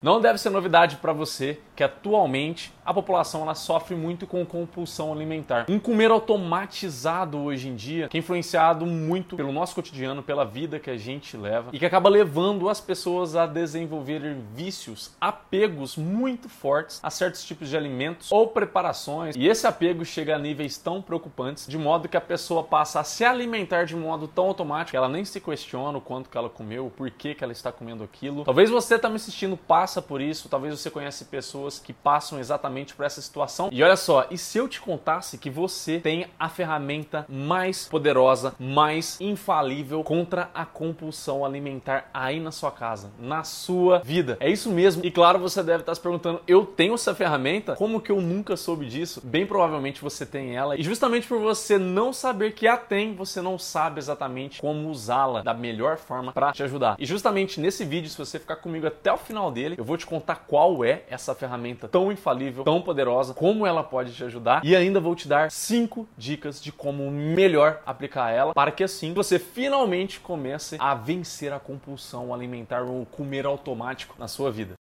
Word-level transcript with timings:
Não 0.00 0.20
deve 0.20 0.38
ser 0.38 0.50
novidade 0.50 0.96
para 0.98 1.12
você 1.12 1.60
que 1.78 1.84
atualmente 1.84 2.72
a 2.84 2.92
população 2.92 3.42
ela 3.42 3.54
sofre 3.54 3.94
muito 3.94 4.26
com 4.26 4.44
compulsão 4.44 5.12
alimentar. 5.12 5.66
Um 5.68 5.78
comer 5.78 6.10
automatizado 6.10 7.38
hoje 7.38 7.68
em 7.68 7.76
dia 7.76 8.08
que 8.08 8.16
é 8.16 8.20
influenciado 8.20 8.84
muito 8.84 9.36
pelo 9.36 9.52
nosso 9.52 9.76
cotidiano, 9.76 10.20
pela 10.20 10.44
vida 10.44 10.80
que 10.80 10.90
a 10.90 10.96
gente 10.96 11.36
leva 11.36 11.70
e 11.72 11.78
que 11.78 11.86
acaba 11.86 12.08
levando 12.08 12.68
as 12.68 12.80
pessoas 12.80 13.36
a 13.36 13.46
desenvolverem 13.46 14.42
vícios, 14.56 15.14
apegos 15.20 15.96
muito 15.96 16.48
fortes 16.48 16.98
a 17.00 17.10
certos 17.10 17.44
tipos 17.44 17.68
de 17.68 17.76
alimentos 17.76 18.32
ou 18.32 18.48
preparações. 18.48 19.36
E 19.36 19.46
esse 19.46 19.64
apego 19.64 20.04
chega 20.04 20.34
a 20.34 20.38
níveis 20.38 20.78
tão 20.78 21.00
preocupantes, 21.00 21.64
de 21.68 21.78
modo 21.78 22.08
que 22.08 22.16
a 22.16 22.20
pessoa 22.20 22.64
passa 22.64 22.98
a 22.98 23.04
se 23.04 23.24
alimentar 23.24 23.84
de 23.84 23.94
modo 23.94 24.26
tão 24.26 24.46
automático 24.46 24.90
que 24.90 24.96
ela 24.96 25.08
nem 25.08 25.24
se 25.24 25.40
questiona 25.40 25.98
o 25.98 26.00
quanto 26.00 26.28
que 26.28 26.36
ela 26.36 26.50
comeu, 26.50 26.86
o 26.86 26.90
porquê 26.90 27.36
que 27.36 27.44
ela 27.44 27.52
está 27.52 27.70
comendo 27.70 28.02
aquilo. 28.02 28.42
Talvez 28.42 28.68
você 28.68 28.96
está 28.96 29.08
me 29.08 29.14
assistindo 29.14 29.56
passa 29.56 30.02
por 30.02 30.20
isso, 30.20 30.48
talvez 30.48 30.76
você 30.76 30.90
conhece 30.90 31.24
pessoas 31.26 31.67
que 31.76 31.92
passam 31.92 32.38
exatamente 32.38 32.94
por 32.94 33.04
essa 33.04 33.20
situação. 33.20 33.68
E 33.72 33.82
olha 33.82 33.96
só, 33.96 34.26
e 34.30 34.38
se 34.38 34.58
eu 34.58 34.68
te 34.68 34.80
contasse 34.80 35.36
que 35.36 35.50
você 35.50 35.98
tem 35.98 36.26
a 36.38 36.48
ferramenta 36.48 37.26
mais 37.28 37.88
poderosa, 37.88 38.54
mais 38.58 39.20
infalível 39.20 40.04
contra 40.04 40.50
a 40.54 40.64
compulsão 40.64 41.44
alimentar 41.44 42.08
aí 42.14 42.38
na 42.38 42.52
sua 42.52 42.70
casa, 42.70 43.10
na 43.18 43.42
sua 43.42 43.98
vida? 43.98 44.36
É 44.38 44.48
isso 44.48 44.70
mesmo. 44.70 45.04
E 45.04 45.10
claro, 45.10 45.38
você 45.38 45.62
deve 45.62 45.80
estar 45.80 45.94
se 45.94 46.00
perguntando: 46.00 46.40
eu 46.46 46.64
tenho 46.64 46.94
essa 46.94 47.14
ferramenta? 47.14 47.74
Como 47.74 48.00
que 48.00 48.12
eu 48.12 48.20
nunca 48.20 48.56
soube 48.56 48.86
disso? 48.86 49.20
Bem 49.24 49.44
provavelmente 49.44 50.00
você 50.00 50.24
tem 50.24 50.56
ela. 50.56 50.78
E 50.78 50.82
justamente 50.82 51.26
por 51.26 51.40
você 51.40 51.78
não 51.78 52.12
saber 52.12 52.52
que 52.52 52.66
a 52.66 52.76
tem, 52.76 53.14
você 53.14 53.40
não 53.40 53.58
sabe 53.58 53.98
exatamente 53.98 54.60
como 54.60 54.88
usá-la 54.88 55.42
da 55.42 55.54
melhor 55.54 55.96
forma 55.96 56.32
para 56.32 56.52
te 56.52 56.62
ajudar. 56.62 56.96
E 56.98 57.04
justamente 57.04 57.60
nesse 57.60 57.84
vídeo, 57.84 58.08
se 58.08 58.16
você 58.16 58.38
ficar 58.38 58.56
comigo 58.56 58.86
até 58.86 59.12
o 59.12 59.16
final 59.16 59.50
dele, 59.50 59.74
eu 59.76 59.84
vou 59.84 59.96
te 59.96 60.06
contar 60.06 60.44
qual 60.46 60.84
é 60.84 61.02
essa 61.10 61.34
ferramenta 61.34 61.57
tão 61.88 62.10
infalível, 62.10 62.64
tão 62.64 62.80
poderosa, 62.80 63.34
como 63.34 63.66
ela 63.66 63.82
pode 63.82 64.12
te 64.12 64.24
ajudar 64.24 64.64
e 64.64 64.74
ainda 64.74 65.00
vou 65.00 65.14
te 65.14 65.28
dar 65.28 65.50
cinco 65.50 66.08
dicas 66.16 66.60
de 66.60 66.72
como 66.72 67.10
melhor 67.10 67.82
aplicar 67.84 68.30
ela 68.30 68.54
para 68.54 68.70
que 68.70 68.84
assim 68.84 69.12
você 69.12 69.38
finalmente 69.38 70.20
comece 70.20 70.76
a 70.78 70.94
vencer 70.94 71.52
a 71.52 71.58
compulsão 71.58 72.32
alimentar 72.32 72.82
ou 72.82 73.04
comer 73.06 73.46
automático 73.46 74.14
na 74.18 74.28
sua 74.28 74.50
vida. 74.50 74.77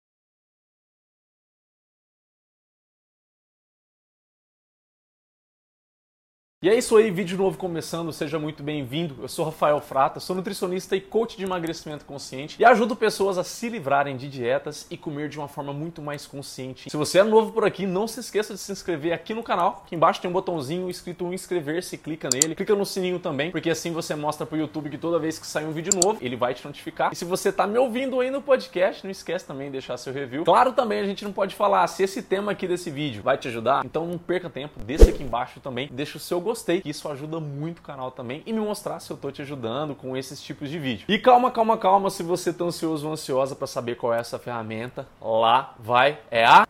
E 6.65 6.69
é 6.71 6.75
isso 6.75 6.97
aí, 6.97 7.11
vídeo 7.11 7.37
novo 7.37 7.59
começando, 7.59 8.11
seja 8.11 8.39
muito 8.39 8.63
bem-vindo. 8.63 9.17
Eu 9.21 9.29
sou 9.29 9.45
Rafael 9.45 9.79
Frata, 9.83 10.19
sou 10.19 10.35
nutricionista 10.35 10.97
e 10.97 11.01
coach 11.03 11.37
de 11.37 11.45
emagrecimento 11.45 12.07
consciente 12.07 12.57
e 12.59 12.65
ajudo 12.65 12.97
pessoas 12.97 13.37
a 13.37 13.45
se 13.45 13.69
livrarem 13.69 14.17
de 14.17 14.31
dietas 14.31 14.87
e 14.91 14.97
comer 14.97 15.29
de 15.29 15.39
uma 15.39 15.47
forma 15.47 15.75
muito 15.75 16.01
mais 16.01 16.27
consciente. 16.27 16.89
Se 16.89 16.97
você 16.97 17.19
é 17.19 17.23
novo 17.23 17.53
por 17.53 17.67
aqui, 17.67 17.85
não 17.87 18.09
se 18.09 18.19
esqueça 18.21 18.55
de 18.55 18.61
se 18.61 18.73
inscrever 18.73 19.13
aqui 19.13 19.35
no 19.35 19.43
canal. 19.43 19.83
Aqui 19.85 19.95
embaixo 19.95 20.23
tem 20.23 20.31
um 20.31 20.33
botãozinho 20.33 20.89
escrito 20.89 21.31
inscrever-se, 21.35 21.99
clica 21.99 22.31
nele. 22.33 22.55
Clica 22.55 22.75
no 22.75 22.87
sininho 22.87 23.19
também, 23.19 23.51
porque 23.51 23.69
assim 23.69 23.93
você 23.93 24.15
mostra 24.15 24.47
pro 24.47 24.57
YouTube 24.57 24.89
que 24.89 24.97
toda 24.97 25.19
vez 25.19 25.39
que 25.39 25.47
sair 25.47 25.67
um 25.67 25.73
vídeo 25.73 25.93
novo, 26.03 26.17
ele 26.23 26.35
vai 26.35 26.55
te 26.55 26.65
notificar. 26.65 27.13
E 27.13 27.15
se 27.15 27.27
você 27.27 27.53
tá 27.53 27.67
me 27.67 27.77
ouvindo 27.77 28.19
aí 28.21 28.31
no 28.31 28.41
podcast, 28.41 29.05
não 29.05 29.11
esquece 29.11 29.45
também 29.45 29.67
de 29.67 29.73
deixar 29.73 29.99
seu 29.99 30.15
review. 30.15 30.45
Claro 30.45 30.73
também, 30.73 31.01
a 31.01 31.05
gente 31.05 31.27
não 31.27 31.33
pode 31.35 31.55
falar 31.55 31.87
se 31.89 32.05
esse 32.05 32.23
tema 32.23 32.53
aqui 32.53 32.67
desse 32.67 32.91
vídeo 32.91 33.23
vai 33.23 33.37
te 33.37 33.49
ajudar, 33.49 33.85
então 33.85 34.07
não 34.07 34.17
perca 34.17 34.49
tempo, 34.49 34.83
desça 34.83 35.11
aqui 35.11 35.23
embaixo 35.23 35.61
também, 35.61 35.91
deixa 35.93 36.17
o 36.17 36.21
seu 36.21 36.41
gostei 36.41 36.54
gostei, 36.55 36.81
que 36.81 36.89
isso 36.89 37.09
ajuda 37.09 37.41
muito 37.41 37.81
o 37.81 37.83
canal 37.83 38.13
também 38.13 38.41
e 38.47 38.53
me 38.53 38.61
mostrar 38.61 39.01
se 39.01 39.11
eu 39.11 39.17
tô 39.17 39.31
te 39.33 39.43
ajudando 39.43 39.93
com 39.95 40.17
esses 40.17 40.41
tipos 40.41 40.71
de 40.71 40.79
vídeo. 40.79 41.05
E 41.09 41.19
calma, 41.19 41.51
calma, 41.51 41.77
calma, 41.77 42.09
se 42.11 42.23
você 42.23 42.53
tá 42.53 42.65
ansioso 42.65 43.07
ou 43.07 43.13
ansiosa 43.13 43.57
para 43.57 43.67
saber 43.67 43.97
qual 43.97 44.15
é 44.15 44.21
essa 44.21 44.39
ferramenta, 44.39 45.07
lá 45.21 45.75
vai, 45.81 46.21
é 46.31 46.45
a 46.45 46.65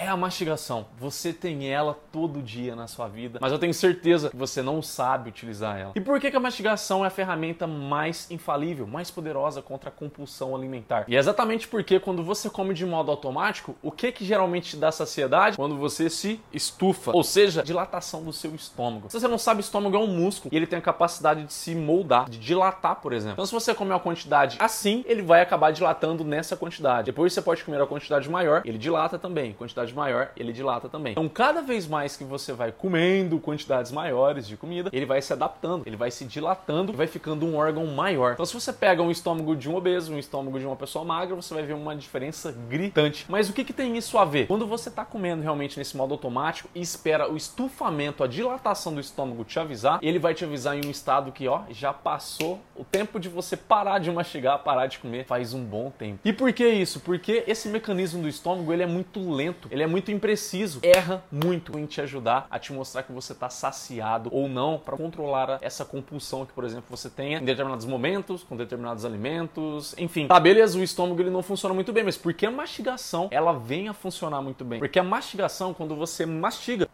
é 0.00 0.08
a 0.08 0.16
mastigação. 0.16 0.86
Você 0.98 1.30
tem 1.30 1.70
ela 1.70 1.94
todo 2.10 2.40
dia 2.40 2.74
na 2.74 2.86
sua 2.86 3.06
vida, 3.06 3.38
mas 3.40 3.52
eu 3.52 3.58
tenho 3.58 3.74
certeza 3.74 4.30
que 4.30 4.36
você 4.36 4.62
não 4.62 4.80
sabe 4.80 5.28
utilizar 5.28 5.78
ela. 5.78 5.92
E 5.94 6.00
por 6.00 6.18
que, 6.18 6.30
que 6.30 6.36
a 6.36 6.40
mastigação 6.40 7.04
é 7.04 7.08
a 7.08 7.10
ferramenta 7.10 7.66
mais 7.66 8.30
infalível, 8.30 8.86
mais 8.86 9.10
poderosa 9.10 9.60
contra 9.60 9.90
a 9.90 9.92
compulsão 9.92 10.56
alimentar? 10.56 11.04
E 11.06 11.14
é 11.14 11.18
exatamente 11.18 11.68
porque 11.68 12.00
quando 12.00 12.24
você 12.24 12.48
come 12.48 12.72
de 12.72 12.86
modo 12.86 13.10
automático, 13.10 13.76
o 13.82 13.92
que 13.92 14.10
que 14.10 14.24
geralmente 14.24 14.70
te 14.70 14.76
dá 14.78 14.90
saciedade? 14.90 15.58
Quando 15.58 15.76
você 15.76 16.08
se 16.08 16.40
estufa, 16.50 17.10
ou 17.14 17.22
seja, 17.22 17.62
dilatação 17.62 18.22
do 18.22 18.32
seu 18.32 18.54
estômago. 18.54 19.10
Se 19.10 19.20
você 19.20 19.28
não 19.28 19.36
sabe, 19.38 19.60
estômago 19.60 19.96
é 19.96 19.98
um 19.98 20.06
músculo 20.06 20.54
e 20.54 20.56
ele 20.56 20.66
tem 20.66 20.78
a 20.78 20.82
capacidade 20.82 21.44
de 21.44 21.52
se 21.52 21.74
moldar, 21.74 22.30
de 22.30 22.38
dilatar, 22.38 22.96
por 22.96 23.12
exemplo. 23.12 23.34
Então 23.34 23.44
se 23.44 23.52
você 23.52 23.74
comer 23.74 23.92
uma 23.92 24.00
quantidade 24.00 24.56
assim, 24.60 25.04
ele 25.06 25.20
vai 25.20 25.42
acabar 25.42 25.72
dilatando 25.72 26.24
nessa 26.24 26.56
quantidade. 26.56 27.06
Depois 27.06 27.34
você 27.34 27.42
pode 27.42 27.62
comer 27.62 27.82
a 27.82 27.86
quantidade 27.86 28.30
maior, 28.30 28.62
ele 28.64 28.78
dilata 28.78 29.18
também. 29.18 29.52
Quantidade 29.52 29.89
quantidade 29.90 29.94
maior, 29.94 30.30
ele 30.36 30.52
dilata 30.52 30.88
também. 30.88 31.12
Então, 31.12 31.28
cada 31.28 31.60
vez 31.60 31.86
mais 31.86 32.16
que 32.16 32.24
você 32.24 32.52
vai 32.52 32.72
comendo 32.72 33.38
quantidades 33.38 33.92
maiores 33.92 34.46
de 34.46 34.56
comida, 34.56 34.90
ele 34.92 35.06
vai 35.06 35.20
se 35.20 35.32
adaptando, 35.32 35.82
ele 35.86 35.96
vai 35.96 36.10
se 36.10 36.24
dilatando 36.24 36.92
vai 36.92 37.06
ficando 37.06 37.46
um 37.46 37.56
órgão 37.56 37.86
maior. 37.86 38.32
Então, 38.32 38.46
se 38.46 38.54
você 38.54 38.72
pega 38.72 39.02
um 39.02 39.10
estômago 39.10 39.54
de 39.56 39.68
um 39.68 39.74
obeso, 39.74 40.12
um 40.12 40.18
estômago 40.18 40.58
de 40.58 40.66
uma 40.66 40.76
pessoa 40.76 41.04
magra, 41.04 41.34
você 41.34 41.54
vai 41.54 41.62
ver 41.62 41.74
uma 41.74 41.94
diferença 41.94 42.52
gritante. 42.68 43.26
Mas 43.28 43.48
o 43.48 43.52
que, 43.52 43.64
que 43.64 43.72
tem 43.72 43.96
isso 43.96 44.18
a 44.18 44.24
ver? 44.24 44.46
Quando 44.46 44.66
você 44.66 44.88
está 44.88 45.04
comendo 45.04 45.42
realmente 45.42 45.78
nesse 45.78 45.96
modo 45.96 46.12
automático 46.12 46.68
e 46.74 46.80
espera 46.80 47.30
o 47.30 47.36
estufamento, 47.36 48.22
a 48.22 48.26
dilatação 48.26 48.94
do 48.94 49.00
estômago 49.00 49.44
te 49.44 49.58
avisar, 49.58 49.98
ele 50.02 50.18
vai 50.18 50.34
te 50.34 50.44
avisar 50.44 50.76
em 50.76 50.86
um 50.86 50.90
estado 50.90 51.32
que, 51.32 51.48
ó, 51.48 51.62
já 51.70 51.92
passou 51.92 52.60
o 52.76 52.84
tempo 52.84 53.18
de 53.18 53.28
você 53.28 53.56
parar 53.56 53.98
de 53.98 54.10
mastigar, 54.10 54.58
parar 54.60 54.86
de 54.86 54.98
comer, 54.98 55.24
faz 55.24 55.54
um 55.54 55.64
bom 55.64 55.90
tempo. 55.90 56.20
E 56.24 56.32
por 56.32 56.52
que 56.52 56.68
isso? 56.68 57.00
Porque 57.00 57.44
esse 57.46 57.68
mecanismo 57.68 58.22
do 58.22 58.28
estômago, 58.28 58.72
ele 58.72 58.82
é 58.82 58.86
muito 58.86 59.30
lento, 59.30 59.68
ele 59.70 59.79
é 59.82 59.86
muito 59.86 60.10
impreciso, 60.10 60.80
erra 60.82 61.22
muito 61.30 61.78
em 61.78 61.86
te 61.86 62.00
ajudar 62.00 62.46
a 62.50 62.58
te 62.58 62.72
mostrar 62.72 63.02
que 63.02 63.12
você 63.12 63.32
está 63.32 63.48
saciado 63.48 64.28
ou 64.32 64.48
não 64.48 64.78
para 64.78 64.96
controlar 64.96 65.58
essa 65.60 65.84
compulsão 65.84 66.44
que, 66.44 66.52
por 66.52 66.64
exemplo, 66.64 66.84
você 66.88 67.08
tenha 67.08 67.38
em 67.38 67.44
determinados 67.44 67.86
momentos, 67.86 68.42
com 68.42 68.56
determinados 68.56 69.04
alimentos, 69.04 69.94
enfim. 69.98 70.26
Tá, 70.26 70.38
beleza, 70.38 70.78
o 70.78 70.82
estômago 70.82 71.20
ele 71.20 71.30
não 71.30 71.42
funciona 71.42 71.74
muito 71.74 71.92
bem, 71.92 72.04
mas 72.04 72.16
por 72.16 72.32
que 72.34 72.46
a 72.46 72.50
mastigação 72.50 73.28
ela 73.30 73.52
vem 73.52 73.88
a 73.88 73.92
funcionar 73.92 74.42
muito 74.42 74.64
bem? 74.64 74.78
Porque 74.78 74.98
a 74.98 75.04
mastigação, 75.04 75.72
quando 75.72 75.94
você 75.94 76.26
mastiga, 76.26 76.88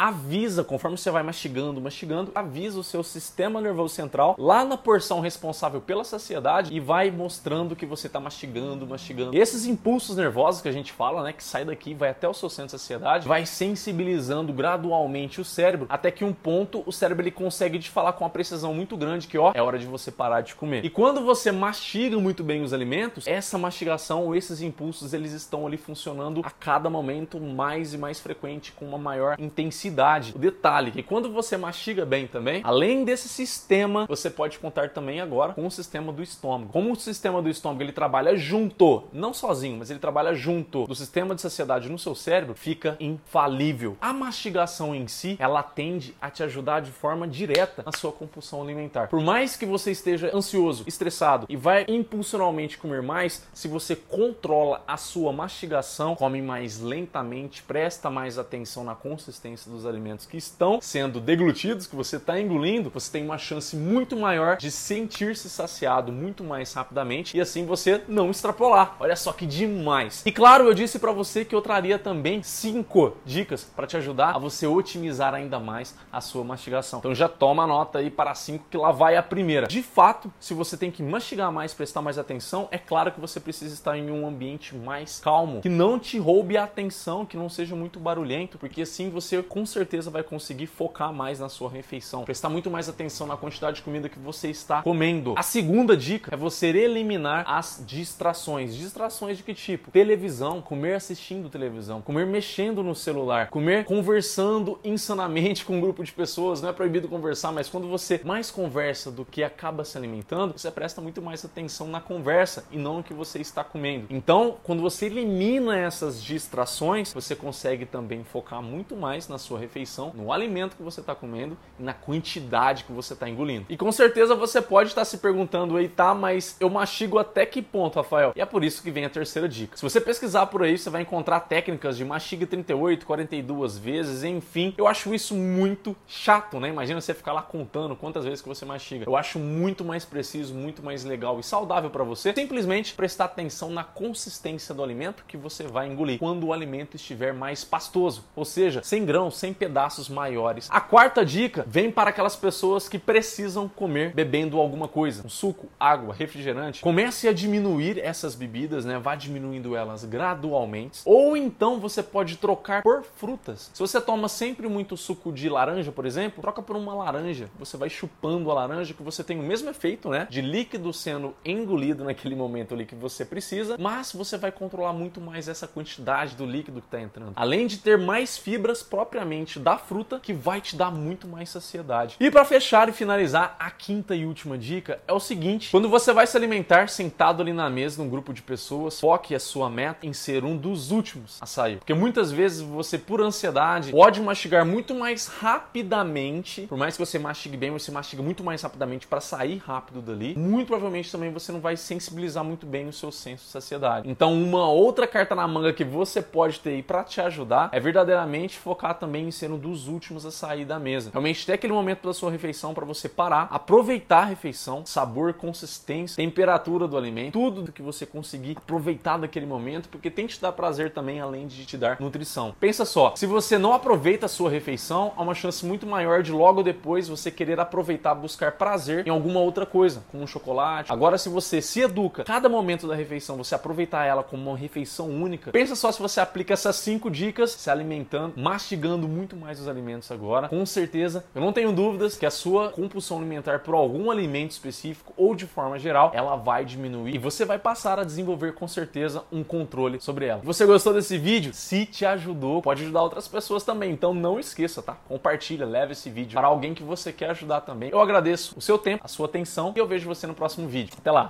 avisa, 0.00 0.64
conforme 0.64 0.96
você 0.96 1.10
vai 1.10 1.22
mastigando, 1.22 1.78
mastigando, 1.78 2.32
avisa 2.34 2.78
o 2.78 2.82
seu 2.82 3.02
sistema 3.02 3.60
nervoso 3.60 3.94
central 3.94 4.34
lá 4.38 4.64
na 4.64 4.78
porção 4.78 5.20
responsável 5.20 5.78
pela 5.78 6.04
saciedade 6.04 6.74
e 6.74 6.80
vai 6.80 7.10
mostrando 7.10 7.76
que 7.76 7.84
você 7.84 8.06
está 8.06 8.18
mastigando, 8.18 8.86
mastigando. 8.86 9.36
E 9.36 9.38
esses 9.38 9.66
impulsos 9.66 10.16
nervosos 10.16 10.62
que 10.62 10.68
a 10.70 10.72
gente 10.72 10.90
fala, 10.90 11.22
né, 11.22 11.34
que 11.34 11.44
sai 11.44 11.66
daqui, 11.66 11.92
vai 11.92 12.08
até 12.08 12.26
o 12.26 12.32
seu 12.32 12.48
centro 12.48 12.74
de 12.74 12.80
saciedade, 12.80 13.28
vai 13.28 13.44
sensibilizando 13.44 14.54
gradualmente 14.54 15.38
o 15.38 15.44
cérebro, 15.44 15.86
até 15.90 16.10
que 16.10 16.24
um 16.24 16.32
ponto 16.32 16.82
o 16.86 16.92
cérebro 16.92 17.22
ele 17.22 17.30
consegue 17.30 17.78
te 17.78 17.90
falar 17.90 18.14
com 18.14 18.24
uma 18.24 18.30
precisão 18.30 18.72
muito 18.72 18.96
grande 18.96 19.28
que, 19.28 19.36
ó, 19.36 19.52
é 19.54 19.60
hora 19.60 19.78
de 19.78 19.84
você 19.84 20.10
parar 20.10 20.40
de 20.40 20.54
comer. 20.54 20.82
E 20.82 20.88
quando 20.88 21.20
você 21.20 21.52
mastiga 21.52 22.18
muito 22.18 22.42
bem 22.42 22.62
os 22.62 22.72
alimentos, 22.72 23.26
essa 23.26 23.58
mastigação 23.58 24.34
esses 24.34 24.62
impulsos, 24.62 25.12
eles 25.12 25.32
estão 25.32 25.66
ali 25.66 25.76
funcionando 25.76 26.40
a 26.42 26.50
cada 26.50 26.88
momento 26.88 27.38
mais 27.38 27.92
e 27.92 27.98
mais 27.98 28.18
frequente, 28.18 28.72
com 28.72 28.86
uma 28.86 28.96
maior 28.96 29.36
intensidade 29.38 29.89
o 30.34 30.38
detalhe 30.38 30.90
que 30.90 31.02
quando 31.02 31.30
você 31.30 31.56
mastiga 31.56 32.04
bem 32.04 32.26
também, 32.26 32.60
além 32.64 33.04
desse 33.04 33.28
sistema, 33.28 34.06
você 34.06 34.30
pode 34.30 34.58
contar 34.58 34.90
também 34.90 35.20
agora 35.20 35.52
com 35.52 35.66
o 35.66 35.70
sistema 35.70 36.12
do 36.12 36.22
estômago. 36.22 36.72
Como 36.72 36.92
o 36.92 36.96
sistema 36.96 37.42
do 37.42 37.48
estômago 37.48 37.82
ele 37.82 37.92
trabalha 37.92 38.36
junto, 38.36 39.04
não 39.12 39.32
sozinho, 39.32 39.78
mas 39.78 39.90
ele 39.90 39.98
trabalha 39.98 40.34
junto 40.34 40.86
do 40.86 40.94
sistema 40.94 41.34
de 41.34 41.42
saciedade 41.42 41.88
no 41.88 41.98
seu 41.98 42.14
cérebro, 42.14 42.54
fica 42.54 42.96
infalível. 43.00 43.96
A 44.00 44.12
mastigação 44.12 44.94
em 44.94 45.06
si, 45.06 45.36
ela 45.38 45.62
tende 45.62 46.14
a 46.20 46.30
te 46.30 46.42
ajudar 46.42 46.80
de 46.80 46.90
forma 46.90 47.26
direta 47.26 47.82
na 47.84 47.92
sua 47.92 48.12
compulsão 48.12 48.62
alimentar. 48.62 49.08
Por 49.08 49.20
mais 49.20 49.56
que 49.56 49.66
você 49.66 49.90
esteja 49.90 50.30
ansioso, 50.34 50.84
estressado 50.86 51.46
e 51.48 51.56
vai 51.56 51.84
impulsionalmente 51.88 52.78
comer 52.78 53.02
mais, 53.02 53.46
se 53.52 53.68
você 53.68 53.94
controla 53.96 54.82
a 54.86 54.96
sua 54.96 55.32
mastigação, 55.32 56.14
come 56.14 56.42
mais 56.42 56.80
lentamente, 56.80 57.62
presta 57.62 58.10
mais 58.10 58.38
atenção 58.38 58.84
na 58.84 58.94
consistência 58.94 59.70
dos 59.70 59.79
alimentos 59.86 60.26
que 60.26 60.36
estão 60.36 60.80
sendo 60.80 61.20
deglutidos, 61.20 61.86
que 61.86 61.96
você 61.96 62.16
está 62.16 62.40
engolindo, 62.40 62.90
você 62.90 63.10
tem 63.10 63.24
uma 63.24 63.38
chance 63.38 63.76
muito 63.76 64.16
maior 64.16 64.56
de 64.56 64.70
sentir-se 64.70 65.48
saciado 65.48 66.12
muito 66.12 66.44
mais 66.44 66.72
rapidamente 66.72 67.36
e 67.36 67.40
assim 67.40 67.64
você 67.66 68.02
não 68.08 68.30
extrapolar. 68.30 68.96
Olha 69.00 69.16
só 69.16 69.32
que 69.32 69.46
demais. 69.46 70.22
E 70.24 70.32
claro, 70.32 70.64
eu 70.64 70.74
disse 70.74 70.98
para 70.98 71.12
você 71.12 71.44
que 71.44 71.54
eu 71.54 71.62
traria 71.62 71.98
também 71.98 72.42
cinco 72.42 73.16
dicas 73.24 73.64
para 73.64 73.86
te 73.86 73.96
ajudar 73.96 74.36
a 74.36 74.38
você 74.38 74.66
otimizar 74.66 75.34
ainda 75.34 75.58
mais 75.58 75.94
a 76.12 76.20
sua 76.20 76.44
mastigação. 76.44 76.98
Então 76.98 77.14
já 77.14 77.28
toma 77.28 77.66
nota 77.66 77.98
aí 77.98 78.10
para 78.10 78.34
cinco 78.34 78.64
que 78.70 78.76
lá 78.76 78.92
vai 78.92 79.16
a 79.16 79.22
primeira. 79.22 79.66
De 79.66 79.82
fato, 79.82 80.32
se 80.38 80.54
você 80.54 80.76
tem 80.76 80.90
que 80.90 81.02
mastigar 81.02 81.52
mais, 81.52 81.74
prestar 81.74 82.02
mais 82.02 82.18
atenção, 82.18 82.68
é 82.70 82.78
claro 82.78 83.12
que 83.12 83.20
você 83.20 83.40
precisa 83.40 83.74
estar 83.74 83.96
em 83.96 84.10
um 84.10 84.26
ambiente 84.26 84.74
mais 84.76 85.20
calmo, 85.20 85.60
que 85.60 85.68
não 85.68 85.98
te 85.98 86.18
roube 86.18 86.56
a 86.56 86.64
atenção, 86.64 87.24
que 87.24 87.36
não 87.36 87.48
seja 87.48 87.74
muito 87.74 87.98
barulhento, 87.98 88.58
porque 88.58 88.82
assim 88.82 89.10
você 89.10 89.38
com 89.60 89.66
certeza 89.66 90.10
vai 90.10 90.22
conseguir 90.22 90.66
focar 90.66 91.12
mais 91.12 91.38
na 91.38 91.50
sua 91.50 91.68
refeição, 91.68 92.24
prestar 92.24 92.48
muito 92.48 92.70
mais 92.70 92.88
atenção 92.88 93.26
na 93.26 93.36
quantidade 93.36 93.76
de 93.76 93.82
comida 93.82 94.08
que 94.08 94.18
você 94.18 94.48
está 94.48 94.80
comendo. 94.80 95.34
A 95.36 95.42
segunda 95.42 95.94
dica 95.94 96.34
é 96.34 96.36
você 96.36 96.68
eliminar 96.68 97.44
as 97.46 97.84
distrações. 97.86 98.74
Distrações 98.74 99.36
de 99.36 99.42
que 99.42 99.52
tipo? 99.52 99.90
Televisão, 99.90 100.62
comer 100.62 100.94
assistindo 100.94 101.50
televisão, 101.50 102.00
comer 102.00 102.26
mexendo 102.26 102.82
no 102.82 102.94
celular, 102.94 103.50
comer 103.50 103.84
conversando 103.84 104.80
insanamente 104.82 105.62
com 105.66 105.76
um 105.76 105.80
grupo 105.80 106.02
de 106.02 106.10
pessoas. 106.10 106.62
Não 106.62 106.70
é 106.70 106.72
proibido 106.72 107.06
conversar, 107.06 107.52
mas 107.52 107.68
quando 107.68 107.86
você 107.86 108.18
mais 108.24 108.50
conversa 108.50 109.10
do 109.10 109.26
que 109.26 109.42
acaba 109.42 109.84
se 109.84 109.98
alimentando, 109.98 110.56
você 110.56 110.70
presta 110.70 111.02
muito 111.02 111.20
mais 111.20 111.44
atenção 111.44 111.86
na 111.86 112.00
conversa 112.00 112.64
e 112.72 112.78
não 112.78 112.96
no 112.96 113.02
que 113.02 113.12
você 113.12 113.40
está 113.40 113.62
comendo. 113.62 114.06
Então, 114.08 114.56
quando 114.62 114.80
você 114.80 115.04
elimina 115.04 115.76
essas 115.76 116.22
distrações, 116.22 117.12
você 117.12 117.36
consegue 117.36 117.84
também 117.84 118.24
focar 118.24 118.62
muito 118.62 118.96
mais 118.96 119.28
na 119.28 119.36
sua 119.36 119.49
refeição, 119.56 120.12
no 120.14 120.32
alimento 120.32 120.76
que 120.76 120.82
você 120.82 121.00
está 121.00 121.14
comendo 121.14 121.56
e 121.78 121.82
na 121.82 121.92
quantidade 121.92 122.84
que 122.84 122.92
você 122.92 123.14
está 123.14 123.28
engolindo. 123.28 123.66
E 123.68 123.76
com 123.76 123.90
certeza 123.92 124.34
você 124.34 124.60
pode 124.60 124.90
estar 124.90 125.04
se 125.04 125.18
perguntando 125.18 125.76
aí, 125.76 125.88
tá, 125.88 126.14
mas 126.14 126.56
eu 126.60 126.68
mastigo 126.70 127.18
até 127.18 127.44
que 127.46 127.62
ponto, 127.62 127.96
Rafael? 127.96 128.32
E 128.34 128.40
é 128.40 128.46
por 128.46 128.64
isso 128.64 128.82
que 128.82 128.90
vem 128.90 129.04
a 129.04 129.10
terceira 129.10 129.48
dica. 129.48 129.76
Se 129.76 129.82
você 129.82 130.00
pesquisar 130.00 130.46
por 130.46 130.62
aí, 130.62 130.76
você 130.76 130.90
vai 130.90 131.02
encontrar 131.02 131.40
técnicas 131.40 131.96
de 131.96 132.04
mastiga 132.04 132.46
38, 132.46 133.06
42 133.06 133.78
vezes, 133.78 134.24
enfim. 134.24 134.74
Eu 134.76 134.86
acho 134.86 135.14
isso 135.14 135.34
muito 135.34 135.96
chato, 136.06 136.58
né? 136.60 136.68
Imagina 136.68 137.00
você 137.00 137.14
ficar 137.14 137.32
lá 137.32 137.42
contando 137.42 137.96
quantas 137.96 138.24
vezes 138.24 138.40
que 138.40 138.48
você 138.48 138.64
mastiga. 138.64 139.04
Eu 139.06 139.16
acho 139.16 139.38
muito 139.38 139.84
mais 139.84 140.04
preciso, 140.04 140.54
muito 140.54 140.82
mais 140.82 141.04
legal 141.04 141.38
e 141.38 141.42
saudável 141.42 141.90
para 141.90 142.04
você 142.04 142.32
simplesmente 142.34 142.94
prestar 142.94 143.26
atenção 143.26 143.70
na 143.70 143.84
consistência 143.84 144.74
do 144.74 144.82
alimento 144.82 145.24
que 145.26 145.36
você 145.36 145.64
vai 145.64 145.88
engolir 145.88 146.18
quando 146.18 146.46
o 146.46 146.52
alimento 146.52 146.96
estiver 146.96 147.32
mais 147.32 147.64
pastoso, 147.64 148.24
ou 148.34 148.44
seja, 148.44 148.82
sem 148.82 149.04
grãos, 149.04 149.36
sem 149.40 149.54
pedaços 149.54 150.08
maiores. 150.08 150.68
A 150.70 150.80
quarta 150.80 151.24
dica 151.24 151.64
vem 151.66 151.90
para 151.90 152.10
aquelas 152.10 152.36
pessoas 152.36 152.88
que 152.88 152.98
precisam 152.98 153.66
comer 153.68 154.12
bebendo 154.12 154.58
alguma 154.58 154.86
coisa, 154.86 155.26
um 155.26 155.30
suco, 155.30 155.66
água, 155.80 156.14
refrigerante. 156.14 156.82
Comece 156.82 157.26
a 157.26 157.32
diminuir 157.32 157.98
essas 157.98 158.34
bebidas, 158.34 158.84
né? 158.84 158.98
Vá 158.98 159.14
diminuindo 159.14 159.74
elas 159.74 160.04
gradualmente. 160.04 161.00
Ou 161.06 161.36
então 161.36 161.80
você 161.80 162.02
pode 162.02 162.36
trocar 162.36 162.82
por 162.82 163.02
frutas. 163.02 163.70
Se 163.72 163.80
você 163.80 163.98
toma 164.00 164.28
sempre 164.28 164.68
muito 164.68 164.96
suco 164.96 165.32
de 165.32 165.48
laranja, 165.48 165.90
por 165.90 166.04
exemplo, 166.04 166.42
troca 166.42 166.60
por 166.60 166.76
uma 166.76 166.94
laranja. 166.94 167.48
Você 167.58 167.78
vai 167.78 167.88
chupando 167.88 168.50
a 168.50 168.54
laranja 168.54 168.92
que 168.92 169.02
você 169.02 169.24
tem 169.24 169.40
o 169.40 169.42
mesmo 169.42 169.70
efeito, 169.70 170.10
né? 170.10 170.26
De 170.28 170.42
líquido 170.42 170.92
sendo 170.92 171.34
engolido 171.44 172.04
naquele 172.04 172.34
momento 172.34 172.74
ali 172.74 172.84
que 172.84 172.94
você 172.94 173.24
precisa, 173.24 173.76
mas 173.78 174.12
você 174.12 174.36
vai 174.36 174.52
controlar 174.52 174.92
muito 174.92 175.20
mais 175.20 175.48
essa 175.48 175.66
quantidade 175.66 176.36
do 176.36 176.44
líquido 176.44 176.82
que 176.82 176.86
está 176.88 177.00
entrando. 177.00 177.32
Além 177.34 177.66
de 177.66 177.78
ter 177.78 177.96
mais 177.96 178.36
fibras 178.36 178.82
propriamente 178.82 179.29
da 179.58 179.78
fruta, 179.78 180.18
que 180.20 180.32
vai 180.32 180.60
te 180.60 180.76
dar 180.76 180.90
muito 180.90 181.26
mais 181.26 181.50
saciedade. 181.50 182.16
E 182.18 182.30
para 182.30 182.44
fechar 182.44 182.88
e 182.88 182.92
finalizar, 182.92 183.56
a 183.58 183.70
quinta 183.70 184.14
e 184.14 184.26
última 184.26 184.58
dica 184.58 185.00
é 185.06 185.12
o 185.12 185.20
seguinte: 185.20 185.70
quando 185.70 185.88
você 185.88 186.12
vai 186.12 186.26
se 186.26 186.36
alimentar 186.36 186.88
sentado 186.88 187.42
ali 187.42 187.52
na 187.52 187.70
mesa 187.70 188.02
num 188.02 188.08
grupo 188.08 188.32
de 188.32 188.42
pessoas, 188.42 189.00
foque 189.00 189.34
a 189.34 189.40
sua 189.40 189.70
meta 189.70 190.06
em 190.06 190.12
ser 190.12 190.44
um 190.44 190.56
dos 190.56 190.90
últimos 190.90 191.38
a 191.40 191.46
sair. 191.46 191.76
Porque 191.76 191.94
muitas 191.94 192.32
vezes 192.32 192.60
você, 192.60 192.98
por 192.98 193.20
ansiedade, 193.20 193.92
pode 193.92 194.20
mastigar 194.20 194.64
muito 194.64 194.94
mais 194.94 195.26
rapidamente. 195.26 196.62
Por 196.62 196.78
mais 196.78 196.96
que 196.96 197.04
você 197.04 197.18
mastigue 197.18 197.56
bem, 197.56 197.70
você 197.70 197.90
mastiga 197.90 198.22
muito 198.22 198.42
mais 198.42 198.62
rapidamente 198.62 199.06
para 199.06 199.20
sair 199.20 199.58
rápido 199.58 200.00
dali. 200.00 200.36
Muito 200.36 200.66
provavelmente 200.66 201.10
também 201.10 201.32
você 201.32 201.52
não 201.52 201.60
vai 201.60 201.76
sensibilizar 201.76 202.44
muito 202.44 202.66
bem 202.66 202.88
o 202.88 202.92
seu 202.92 203.10
senso 203.10 203.44
de 203.44 203.50
saciedade. 203.50 204.08
Então, 204.08 204.32
uma 204.32 204.68
outra 204.68 205.06
carta 205.06 205.34
na 205.34 205.46
manga 205.46 205.72
que 205.72 205.84
você 205.84 206.22
pode 206.22 206.60
ter 206.60 206.70
aí 206.70 206.82
para 206.82 207.04
te 207.04 207.20
ajudar 207.20 207.68
é 207.72 207.80
verdadeiramente 207.80 208.58
focar 208.58 208.94
também 208.94 209.19
ser 209.28 209.50
um 209.50 209.58
dos 209.58 209.88
últimos 209.88 210.24
a 210.24 210.30
sair 210.30 210.64
da 210.64 210.78
mesa. 210.78 211.10
Realmente 211.10 211.44
ter 211.44 211.54
aquele 211.54 211.72
momento 211.72 212.06
da 212.06 212.14
sua 212.14 212.30
refeição 212.30 212.72
para 212.72 212.86
você 212.86 213.08
parar, 213.08 213.48
aproveitar 213.50 214.20
a 214.20 214.26
refeição, 214.26 214.86
sabor, 214.86 215.34
consistência, 215.34 216.16
temperatura 216.16 216.86
do 216.86 216.96
alimento, 216.96 217.32
tudo 217.32 217.62
do 217.62 217.72
que 217.72 217.82
você 217.82 218.06
conseguir 218.06 218.56
aproveitar 218.56 219.18
daquele 219.18 219.46
momento, 219.46 219.88
porque 219.88 220.08
tem 220.10 220.28
te 220.28 220.40
dar 220.40 220.52
prazer 220.52 220.92
também 220.92 221.20
além 221.20 221.48
de 221.48 221.64
te 221.64 221.76
dar 221.76 222.00
nutrição. 222.00 222.54
Pensa 222.60 222.84
só, 222.84 223.14
se 223.16 223.26
você 223.26 223.58
não 223.58 223.72
aproveita 223.72 224.26
a 224.26 224.28
sua 224.28 224.48
refeição, 224.48 225.12
há 225.16 225.22
uma 225.22 225.34
chance 225.34 225.66
muito 225.66 225.86
maior 225.86 226.22
de 226.22 226.30
logo 226.30 226.62
depois 226.62 227.08
você 227.08 227.30
querer 227.30 227.58
aproveitar, 227.58 228.14
buscar 228.14 228.52
prazer 228.52 229.06
em 229.06 229.10
alguma 229.10 229.40
outra 229.40 229.66
coisa, 229.66 230.04
como 230.10 230.22
um 230.22 230.26
chocolate. 230.26 230.92
Agora, 230.92 231.18
se 231.18 231.28
você 231.28 231.60
se 231.60 231.80
educa, 231.80 232.22
cada 232.24 232.48
momento 232.48 232.86
da 232.86 232.94
refeição 232.94 233.36
você 233.36 233.54
aproveitar 233.54 234.04
ela 234.04 234.22
como 234.22 234.50
uma 234.50 234.56
refeição 234.56 235.08
única, 235.08 235.50
pensa 235.50 235.74
só 235.74 235.90
se 235.90 236.00
você 236.00 236.20
aplica 236.20 236.52
essas 236.52 236.76
cinco 236.76 237.10
dicas, 237.10 237.50
se 237.52 237.70
alimentando, 237.70 238.34
mastigando 238.36 239.08
muito 239.10 239.36
mais 239.36 239.60
os 239.60 239.68
alimentos 239.68 240.10
agora, 240.10 240.48
com 240.48 240.64
certeza, 240.64 241.24
eu 241.34 241.40
não 241.40 241.52
tenho 241.52 241.72
dúvidas 241.72 242.16
que 242.16 242.24
a 242.24 242.30
sua 242.30 242.70
compulsão 242.70 243.18
alimentar 243.18 243.60
por 243.60 243.74
algum 243.74 244.10
alimento 244.10 244.52
específico 244.52 245.12
ou 245.16 245.34
de 245.34 245.46
forma 245.46 245.78
geral, 245.78 246.12
ela 246.14 246.36
vai 246.36 246.64
diminuir 246.64 247.14
e 247.14 247.18
você 247.18 247.44
vai 247.44 247.58
passar 247.58 247.98
a 247.98 248.04
desenvolver 248.04 248.54
com 248.54 248.68
certeza 248.68 249.24
um 249.32 249.42
controle 249.42 250.00
sobre 250.00 250.26
ela. 250.26 250.40
Você 250.44 250.64
gostou 250.64 250.94
desse 250.94 251.18
vídeo? 251.18 251.52
Se 251.52 251.84
te 251.84 252.06
ajudou, 252.06 252.62
pode 252.62 252.82
ajudar 252.82 253.02
outras 253.02 253.26
pessoas 253.26 253.64
também. 253.64 253.90
Então 253.92 254.14
não 254.14 254.38
esqueça, 254.38 254.80
tá? 254.80 254.96
Compartilha, 255.08 255.66
leve 255.66 255.92
esse 255.92 256.08
vídeo 256.08 256.38
para 256.38 256.46
alguém 256.46 256.74
que 256.74 256.82
você 256.82 257.12
quer 257.12 257.30
ajudar 257.30 257.62
também. 257.62 257.90
Eu 257.90 258.00
agradeço 258.00 258.54
o 258.56 258.60
seu 258.60 258.78
tempo, 258.78 259.02
a 259.04 259.08
sua 259.08 259.26
atenção 259.26 259.72
e 259.74 259.78
eu 259.78 259.86
vejo 259.86 260.08
você 260.08 260.26
no 260.26 260.34
próximo 260.34 260.68
vídeo. 260.68 260.94
Até 260.98 261.10
lá! 261.10 261.28